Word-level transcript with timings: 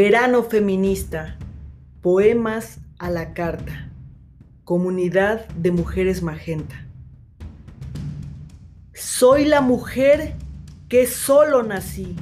Verano 0.00 0.44
feminista. 0.44 1.36
Poemas 2.02 2.78
a 3.00 3.10
la 3.10 3.34
carta. 3.34 3.90
Comunidad 4.62 5.48
de 5.48 5.72
Mujeres 5.72 6.22
Magenta. 6.22 6.86
Soy 8.94 9.44
la 9.44 9.60
mujer 9.60 10.34
que 10.88 11.08
solo 11.08 11.64
nací. 11.64 12.14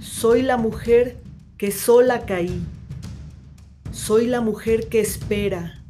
Soy 0.00 0.42
la 0.42 0.56
mujer 0.56 1.18
que 1.56 1.70
sola 1.70 2.26
caí. 2.26 2.60
Soy 3.92 4.26
la 4.26 4.40
mujer 4.40 4.88
que 4.88 4.98
espera. 4.98 5.84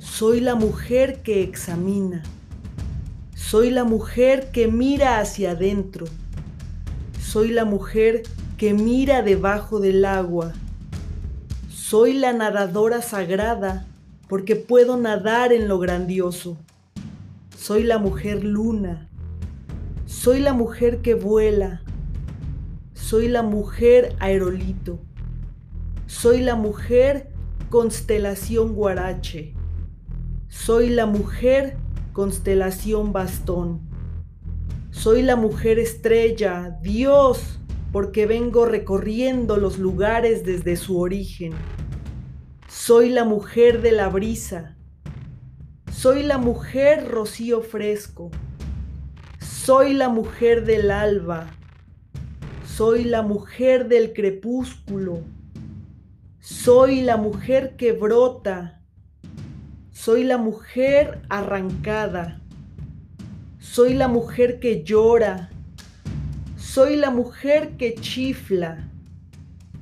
Soy 0.00 0.40
la 0.40 0.56
mujer 0.56 1.22
que 1.22 1.44
examina. 1.44 2.24
Soy 3.36 3.70
la 3.70 3.84
mujer 3.84 4.50
que 4.50 4.66
mira 4.66 5.20
hacia 5.20 5.52
adentro. 5.52 6.06
Soy 7.20 7.50
la 7.50 7.64
mujer 7.64 8.24
que 8.24 8.43
mira 8.72 9.22
debajo 9.22 9.80
del 9.80 10.04
agua. 10.04 10.52
Soy 11.68 12.14
la 12.14 12.32
nadadora 12.32 13.02
sagrada 13.02 13.86
porque 14.28 14.56
puedo 14.56 14.96
nadar 14.96 15.52
en 15.52 15.68
lo 15.68 15.78
grandioso. 15.78 16.56
Soy 17.56 17.82
la 17.82 17.98
mujer 17.98 18.44
luna. 18.44 19.08
Soy 20.06 20.40
la 20.40 20.52
mujer 20.52 21.02
que 21.02 21.14
vuela. 21.14 21.82
Soy 22.94 23.28
la 23.28 23.42
mujer 23.42 24.16
aerolito. 24.20 24.98
Soy 26.06 26.40
la 26.40 26.54
mujer 26.54 27.28
constelación 27.70 28.74
guarache. 28.74 29.54
Soy 30.48 30.90
la 30.90 31.06
mujer 31.06 31.76
constelación 32.12 33.12
bastón. 33.12 33.80
Soy 34.90 35.22
la 35.22 35.36
mujer 35.36 35.78
estrella, 35.78 36.78
Dios, 36.80 37.58
porque 37.94 38.26
vengo 38.26 38.66
recorriendo 38.66 39.56
los 39.56 39.78
lugares 39.78 40.44
desde 40.44 40.74
su 40.74 40.98
origen. 40.98 41.52
Soy 42.66 43.08
la 43.08 43.22
mujer 43.22 43.82
de 43.82 43.92
la 43.92 44.08
brisa. 44.08 44.76
Soy 45.92 46.24
la 46.24 46.36
mujer 46.36 47.08
rocío 47.08 47.62
fresco. 47.62 48.32
Soy 49.38 49.92
la 49.92 50.08
mujer 50.08 50.64
del 50.64 50.90
alba. 50.90 51.46
Soy 52.66 53.04
la 53.04 53.22
mujer 53.22 53.86
del 53.86 54.12
crepúsculo. 54.12 55.20
Soy 56.40 57.00
la 57.00 57.16
mujer 57.16 57.76
que 57.76 57.92
brota. 57.92 58.82
Soy 59.92 60.24
la 60.24 60.36
mujer 60.36 61.22
arrancada. 61.28 62.42
Soy 63.60 63.94
la 63.94 64.08
mujer 64.08 64.58
que 64.58 64.82
llora. 64.82 65.53
Soy 66.74 66.96
la 66.96 67.10
mujer 67.10 67.76
que 67.76 67.94
chifla. 67.94 68.90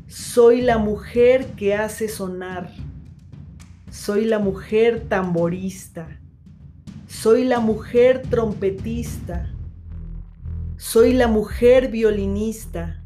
Soy 0.08 0.60
la 0.60 0.76
mujer 0.76 1.46
que 1.56 1.74
hace 1.74 2.06
sonar. 2.06 2.70
Soy 3.90 4.26
la 4.26 4.38
mujer 4.38 5.06
tamborista. 5.08 6.20
Soy 7.08 7.44
la 7.44 7.60
mujer 7.60 8.20
trompetista. 8.28 9.50
Soy 10.76 11.14
la 11.14 11.28
mujer 11.28 11.88
violinista. 11.90 13.02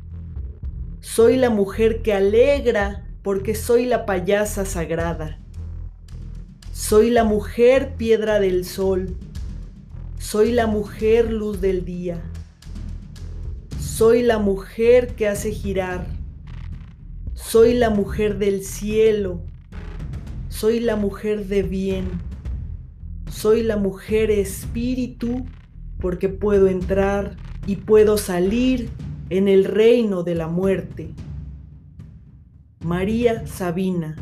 Soy 0.98 1.36
la 1.36 1.50
mujer 1.50 2.02
que 2.02 2.12
alegra 2.12 3.06
porque 3.22 3.54
soy 3.54 3.86
la 3.86 4.04
payasa 4.04 4.64
sagrada. 4.64 5.38
Soy 6.72 7.10
la 7.10 7.22
mujer 7.22 7.94
piedra 7.96 8.40
del 8.40 8.64
sol. 8.64 9.16
Soy 10.18 10.50
la 10.50 10.66
mujer 10.66 11.30
luz 11.30 11.60
del 11.60 11.84
día. 11.84 12.20
Soy 13.96 14.22
la 14.22 14.38
mujer 14.38 15.14
que 15.14 15.26
hace 15.26 15.52
girar. 15.52 16.06
Soy 17.32 17.72
la 17.72 17.88
mujer 17.88 18.36
del 18.36 18.62
cielo. 18.62 19.40
Soy 20.50 20.80
la 20.80 20.96
mujer 20.96 21.46
de 21.46 21.62
bien. 21.62 22.04
Soy 23.30 23.62
la 23.62 23.78
mujer 23.78 24.30
espíritu 24.30 25.46
porque 25.98 26.28
puedo 26.28 26.66
entrar 26.66 27.38
y 27.66 27.76
puedo 27.76 28.18
salir 28.18 28.90
en 29.30 29.48
el 29.48 29.64
reino 29.64 30.24
de 30.24 30.34
la 30.34 30.46
muerte. 30.46 31.14
María 32.84 33.46
Sabina, 33.46 34.14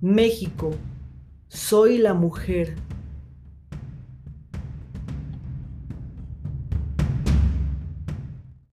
México, 0.00 0.72
soy 1.46 1.98
la 1.98 2.14
mujer. 2.14 2.74